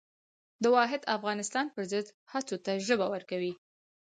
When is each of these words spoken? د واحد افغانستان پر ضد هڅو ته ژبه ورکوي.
د 0.63 0.65
واحد 0.75 1.01
افغانستان 1.15 1.65
پر 1.73 1.83
ضد 1.91 2.07
هڅو 2.31 2.55
ته 2.65 2.71
ژبه 2.87 3.07
ورکوي. 3.13 3.53